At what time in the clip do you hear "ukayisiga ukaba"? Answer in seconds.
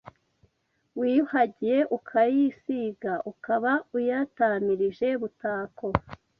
1.97-3.71